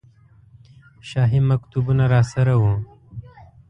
شاهي 1.09 1.39
مکتوبونه 1.49 2.03
راسره 2.13 2.53
وو. 2.61 2.73